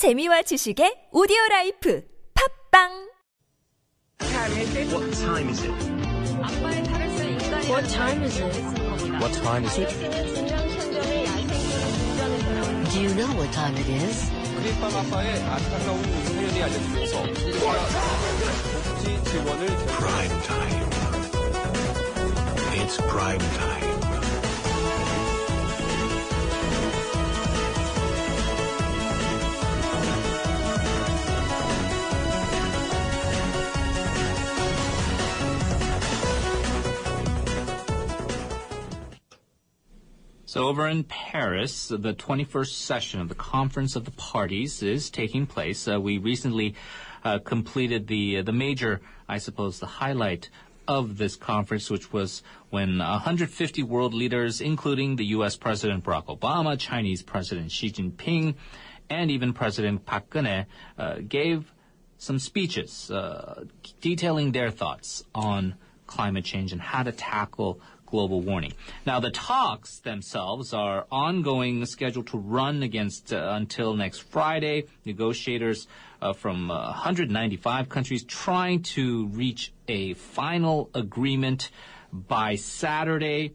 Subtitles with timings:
[0.00, 2.02] 재미와 지식의 오디오 라이프
[2.72, 2.88] 팝빵
[4.88, 5.76] What time is it?
[7.68, 8.48] What time is it?
[9.20, 9.92] What time is it?
[12.88, 14.32] Do you know what time it is?
[14.56, 17.22] 크림빵 아빠의 안타까운 사연이 알려지면서
[18.96, 19.66] 복지 지원을
[20.00, 20.88] Prime time.
[22.72, 23.89] It's prime time.
[40.50, 45.46] So over in Paris, the 21st session of the Conference of the Parties is taking
[45.46, 45.86] place.
[45.86, 46.74] Uh, we recently
[47.22, 50.50] uh, completed the the major, I suppose, the highlight
[50.88, 55.56] of this conference, which was when 150 world leaders, including the U.S.
[55.56, 58.56] President Barack Obama, Chinese President Xi Jinping,
[59.08, 60.66] and even President Park Geun-hye,
[60.98, 61.72] uh, gave
[62.18, 63.66] some speeches uh,
[64.00, 65.76] detailing their thoughts on
[66.08, 68.74] climate change and how to tackle global warming.
[69.06, 74.84] Now, the talks themselves are ongoing, scheduled to run against uh, until next Friday.
[75.04, 75.86] Negotiators
[76.20, 81.70] uh, from uh, 195 countries trying to reach a final agreement
[82.12, 83.54] by Saturday.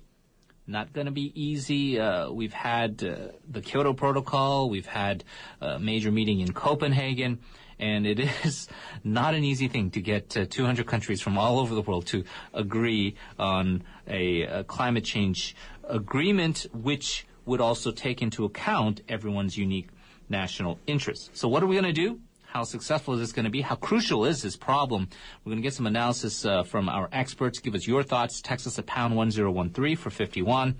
[0.67, 1.99] Not going to be easy.
[1.99, 4.69] Uh, we've had uh, the Kyoto Protocol.
[4.69, 5.23] We've had
[5.61, 7.39] a major meeting in Copenhagen.
[7.79, 8.67] And it is
[9.03, 12.23] not an easy thing to get uh, 200 countries from all over the world to
[12.53, 19.89] agree on a, a climate change agreement, which would also take into account everyone's unique
[20.29, 21.29] national interests.
[21.33, 22.19] So what are we going to do?
[22.47, 23.61] How successful is this going to be?
[23.61, 25.09] How crucial is this problem?
[25.43, 27.59] We're going to get some analysis uh, from our experts.
[27.59, 28.41] Give us your thoughts.
[28.41, 30.75] Text us at pound 1013 for 51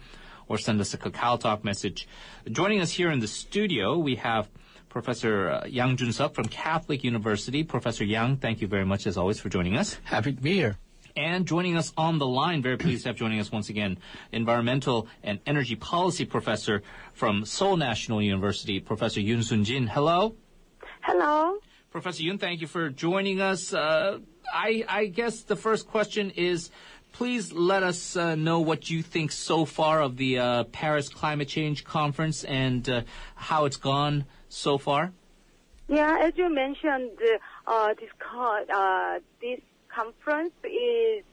[0.48, 2.08] or send us a Kakao Talk message.
[2.50, 4.50] Joining us here in the studio, we have
[4.96, 7.66] Professor uh, Yang Jun-suk from Catholic University.
[7.66, 10.00] Professor Yang, thank you very much as always for joining us.
[10.06, 10.78] Happy to be here.
[11.18, 13.98] And joining us on the line, very pleased to have joining us once again,
[14.32, 19.88] Environmental and Energy Policy Professor from Seoul National University, Professor Yoon Sun Jin.
[19.88, 20.38] Hello.
[21.02, 21.58] Hello.
[21.92, 23.74] Professor Yoon, thank you for joining us.
[23.74, 24.20] Uh,
[24.54, 26.72] I, I guess the first question is,
[27.12, 31.50] please let us uh, know what you think so far of the uh, Paris Climate
[31.50, 33.02] Change Conference and uh,
[33.36, 34.24] how it's gone
[34.56, 35.12] so far.
[35.88, 37.12] Yeah, as you mentioned,
[37.68, 39.60] uh, this uh, this
[39.94, 41.24] conference is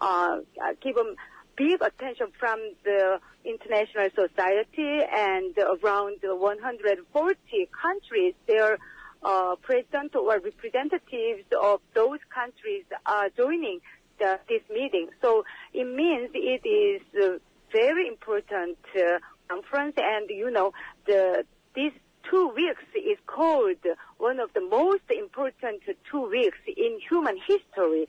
[0.00, 0.36] uh,
[0.80, 1.16] given
[1.56, 8.34] big attention from the international society and around 140 countries.
[8.46, 8.78] Their
[9.22, 13.80] uh, president or representatives of those countries are joining
[14.18, 15.08] the, this meeting.
[15.22, 17.40] So it means it is a
[17.72, 20.72] very important uh, conference, and you know
[21.06, 21.44] the
[21.74, 21.92] these
[22.30, 23.76] two weeks is called
[24.18, 28.06] one of the most important two weeks in human history.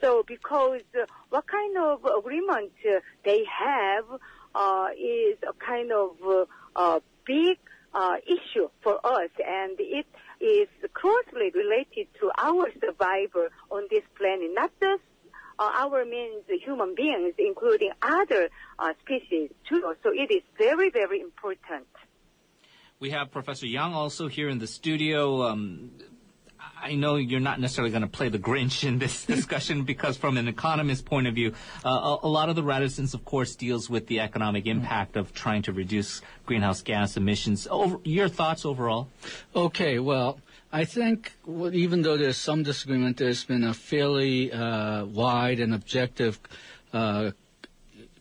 [0.00, 4.04] So because uh, what kind of agreement uh, they have
[4.54, 7.58] uh, is a kind of uh, uh, big
[7.94, 10.06] uh, issue for us, and it
[10.40, 15.02] is closely related to our survival on this planet, not just
[15.58, 19.94] uh, our means human beings, including other uh, species too.
[20.02, 21.86] So it is very, very important.
[23.02, 25.42] We have Professor Yang also here in the studio.
[25.42, 25.90] Um,
[26.80, 30.36] I know you're not necessarily going to play the Grinch in this discussion because, from
[30.36, 31.52] an economist's point of view,
[31.84, 35.34] uh, a, a lot of the reticence, of course, deals with the economic impact of
[35.34, 37.66] trying to reduce greenhouse gas emissions.
[37.68, 39.08] Over, your thoughts overall?
[39.56, 40.38] Okay, well,
[40.72, 45.74] I think well, even though there's some disagreement, there's been a fairly uh, wide and
[45.74, 46.38] objective
[46.92, 47.32] uh,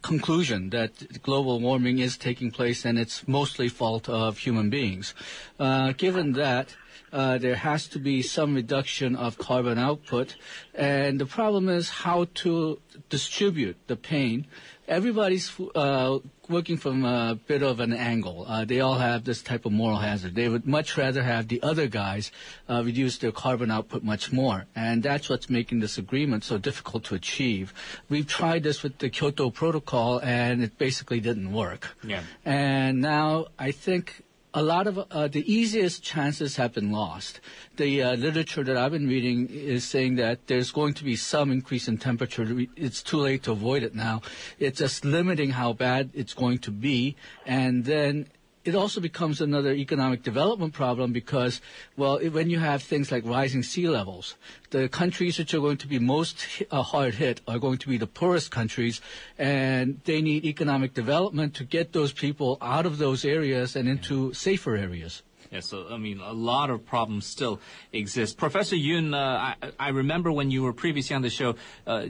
[0.01, 5.13] conclusion that global warming is taking place and it's mostly fault of human beings.
[5.59, 6.75] Uh, given that,
[7.11, 10.35] uh, there has to be some reduction of carbon output,
[10.73, 12.79] and the problem is how to
[13.09, 14.47] distribute the pain.
[14.91, 16.19] Everybody's uh,
[16.49, 18.43] working from a bit of an angle.
[18.45, 20.35] Uh, they all have this type of moral hazard.
[20.35, 22.29] They would much rather have the other guys
[22.67, 27.05] uh, reduce their carbon output much more, and that's what's making this agreement so difficult
[27.05, 27.73] to achieve.
[28.09, 31.95] We've tried this with the Kyoto Protocol, and it basically didn't work.
[32.03, 32.23] Yeah.
[32.43, 37.39] And now I think a lot of uh, the easiest chances have been lost.
[37.77, 41.51] The uh, literature that I've been reading is saying that there's going to be some
[41.51, 42.45] increase in temperature.
[42.75, 44.21] It's too late to avoid it now.
[44.59, 47.15] It's just limiting how bad it's going to be,
[47.45, 48.27] and then
[48.63, 51.61] it also becomes another economic development problem because,
[51.97, 54.35] well, it, when you have things like rising sea levels,
[54.69, 57.97] the countries which are going to be most uh, hard hit are going to be
[57.97, 59.01] the poorest countries,
[59.37, 64.33] and they need economic development to get those people out of those areas and into
[64.33, 65.23] safer areas.
[65.51, 67.59] Yeah, so I mean, a lot of problems still
[67.91, 68.37] exist.
[68.37, 71.55] Professor Yoon, uh, I, I remember when you were previously on the show.
[71.85, 72.05] Uh,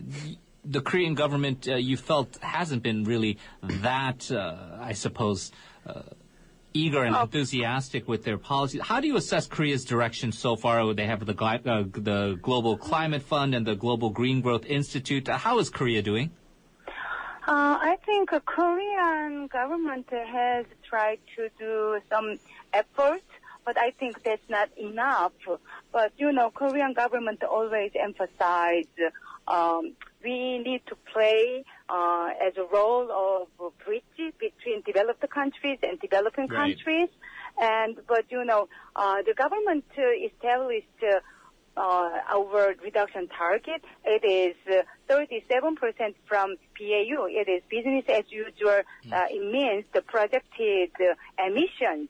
[0.63, 5.51] the Korean government, uh, you felt, hasn't been really that, uh, I suppose,
[5.88, 6.04] uh,
[6.73, 8.81] eager and enthusiastic with their policies.
[8.81, 10.94] How do you assess Korea's direction so far?
[10.94, 15.27] They have the, uh, the Global Climate Fund and the Global Green Growth Institute.
[15.27, 16.31] How is Korea doing?
[17.47, 22.38] Uh, I think uh, Korean government has tried to do some
[22.71, 23.23] effort,
[23.65, 25.33] but I think that's not enough.
[25.91, 28.85] But you know, Korean government always emphasize
[29.51, 29.94] um,
[30.24, 34.03] we need to play uh, as a role of bridge
[34.39, 36.75] between developed countries and developing Right.
[36.77, 37.09] countries.
[37.59, 41.00] And but you know, uh, the government uh, established.
[41.03, 41.19] Uh,
[41.77, 43.81] uh, our reduction target.
[44.03, 47.27] It is uh, 37% from BAU.
[47.30, 48.81] It is business as usual.
[49.12, 51.15] Uh, it means the projected uh,
[51.47, 52.09] emissions.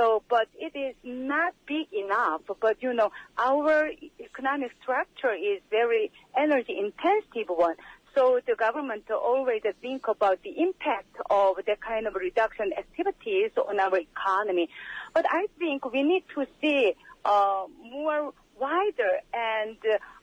[0.00, 2.40] So, but it is not big enough.
[2.58, 7.74] But you know, our economic structure is very energy intensive one.
[8.14, 13.78] So the government always think about the impact of that kind of reduction activities on
[13.78, 14.70] our economy.
[15.12, 16.94] But I think we need to see
[17.26, 19.76] uh, more wider and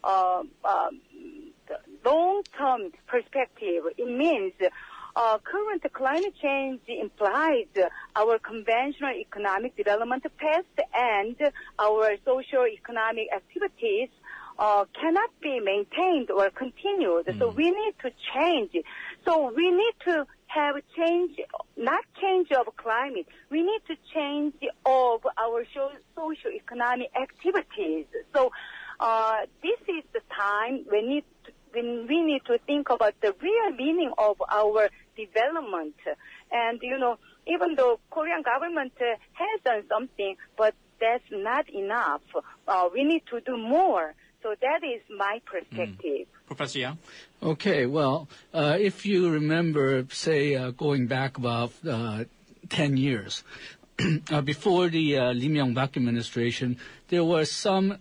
[0.03, 1.01] uh, um,
[2.03, 3.83] long-term perspective.
[3.95, 4.53] It means
[5.17, 7.65] uh, current climate change implies
[8.15, 11.35] our conventional economic development path and
[11.79, 14.09] our social economic activities
[14.59, 17.35] uh, cannot be maintained or continued.
[17.39, 18.71] So we need to change.
[19.25, 21.39] So we need to have change,
[21.75, 23.27] not change of climate.
[23.49, 24.53] We need to change
[24.85, 28.05] of our so- socio-economic activities.
[28.35, 28.51] So
[28.99, 33.35] uh, this is the time we need to, when we need to think about the
[33.41, 34.89] real meaning of our
[35.37, 35.95] development.
[36.51, 37.17] And you know,
[37.47, 42.21] even though Korean government uh, has done something, but that's not enough.
[42.67, 44.13] Uh, we need to do more.
[44.43, 46.27] So that is my perspective.
[46.45, 46.97] Professor Yang?
[47.43, 52.23] Okay, well, uh, if you remember, say, uh, going back about uh,
[52.69, 53.43] 10 years,
[54.31, 56.77] uh, before the uh, Lee Myung-bak administration,
[57.09, 57.97] there were some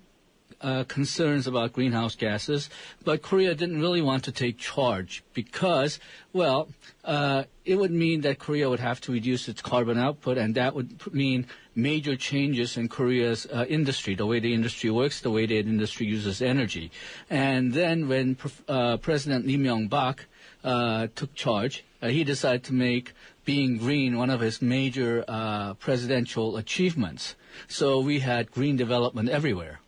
[0.61, 2.71] uh, concerns about greenhouse gases,
[3.05, 5.99] but Korea didn't really want to take charge because,
[6.33, 6.69] well,
[7.05, 10.75] uh, it would mean that Korea would have to reduce its carbon output, and that
[10.75, 15.47] would mean major changes in Korea's uh, industry, the way the industry works, the way
[15.47, 16.91] the industry uses energy.
[17.29, 18.37] And then when
[18.69, 20.27] uh, President Lee Myung-bak
[20.65, 23.13] uh, took charge, uh, he decided to make
[23.45, 25.23] being green one of his major
[25.79, 27.37] presidential achievements.
[27.69, 29.81] So we had green development everywhere.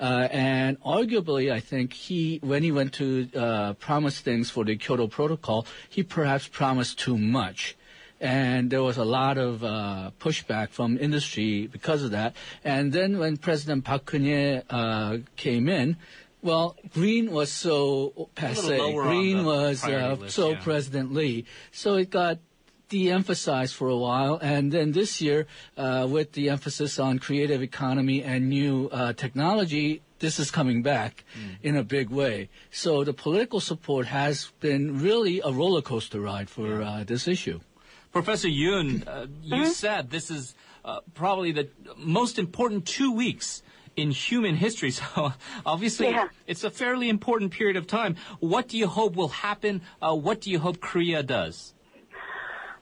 [0.00, 4.76] Uh, and arguably, I think he, when he went to uh, promise things for the
[4.76, 7.76] Kyoto Protocol, he perhaps promised too much.
[8.18, 12.34] And there was a lot of uh, pushback from industry because of that.
[12.64, 15.96] And then when President Park Geun-hye uh, came in,
[16.42, 18.78] well, green was so passe.
[18.78, 20.60] Green was uh, list, so yeah.
[20.62, 21.44] President Lee.
[21.70, 22.38] So it got
[22.90, 25.46] de-emphasized for a while, and then this year,
[25.78, 31.24] uh, with the emphasis on creative economy and new uh, technology, this is coming back
[31.62, 32.50] in a big way.
[32.70, 37.60] So the political support has been really a roller coaster ride for uh, this issue.
[38.12, 40.54] Professor Yoon, uh, you said this is
[40.84, 43.62] uh, probably the most important two weeks
[43.96, 44.90] in human history.
[45.00, 45.32] So
[45.64, 46.28] obviously, Yeah.
[46.46, 48.16] it's a fairly important period of time.
[48.40, 49.80] What do you hope will happen?
[50.02, 51.72] Uh, what do you hope Korea does?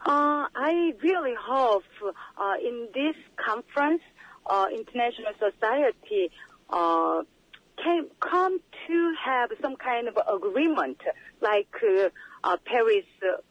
[0.09, 4.01] Uh, I really hope uh, in this conference,
[4.47, 6.31] uh, international society
[6.71, 7.25] uh,
[7.85, 10.97] can come to have some kind of agreement,
[11.43, 11.69] like
[12.43, 13.05] uh, Paris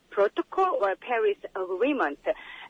[0.09, 2.17] Protocol or Paris Agreement.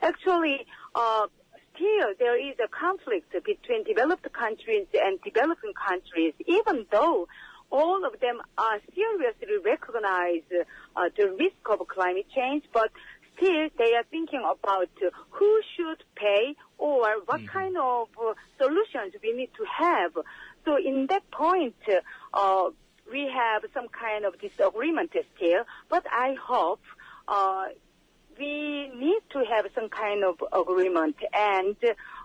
[0.02, 1.28] Actually, uh,
[1.74, 7.30] still there is a conflict between developed countries and developing countries, even though
[7.72, 10.44] all of them are seriously recognize
[10.96, 12.92] uh, the risk of climate change, but
[13.38, 14.90] still they are thinking about
[15.30, 20.12] who should pay or what kind of uh, solutions we need to have.
[20.66, 21.76] So in that point,
[22.34, 22.70] uh,
[23.12, 26.82] we have some kind of disagreement still, but I hope
[27.28, 27.66] uh,
[28.38, 31.16] we need to have some kind of agreement.
[31.34, 31.76] And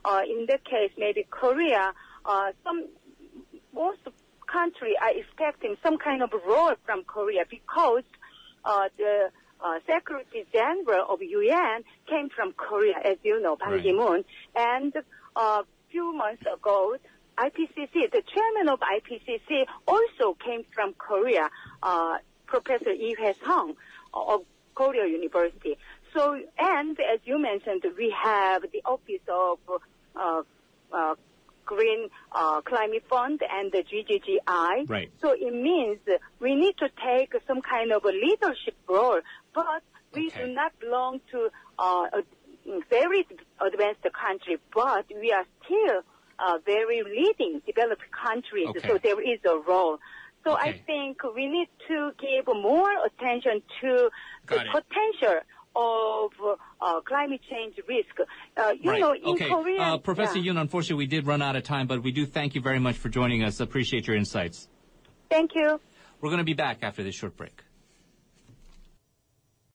[0.05, 1.93] uh, in that case, maybe Korea,
[2.25, 2.89] uh, some
[3.75, 4.01] most
[4.47, 8.05] country are expecting some kind of role from Korea because
[8.65, 9.31] uh, the
[9.63, 13.83] uh, Secretary General of UN came from Korea, as you know, Ban Right.
[13.83, 14.25] Ki-moon.
[14.57, 15.05] And a
[15.37, 16.97] uh, few months ago,
[17.39, 21.49] IPCC, the chairman of IPCC, also came from Korea,
[21.83, 23.75] uh, Professor Lee Hoe-sung
[24.13, 24.43] of
[24.75, 25.79] Korea University.
[26.15, 29.59] So, and as you mentioned, we have the Office of
[32.53, 34.89] uh, Climate Fund and the GGGI.
[34.89, 35.11] Right.
[35.21, 35.99] So it means
[36.41, 39.21] we need to take some kind of a leadership role,
[39.55, 39.83] but
[40.15, 40.47] we Okay.
[40.47, 42.23] do not belong to uh, a
[42.91, 43.27] very
[43.61, 46.03] advanced country, but we are still
[46.39, 48.69] uh, very leading developed countries.
[48.69, 48.89] Okay.
[48.89, 49.99] So there is a role.
[50.45, 54.11] So I think we need to give more attention to
[54.49, 54.67] the it.
[54.77, 55.41] potential
[55.75, 56.31] of
[56.81, 58.29] uh, climate change risk.
[58.57, 59.01] Uh, you right.
[59.01, 59.49] know, in okay.
[59.49, 60.53] Korea, uh, Professor yeah.
[60.53, 62.97] Yoon, unfortunately, we did run out of time, but we do thank you very much
[62.97, 63.61] for joining us.
[63.61, 64.69] Appreciate your insights.
[65.31, 65.81] Thank you.
[66.21, 67.63] We're going to be back after this short break.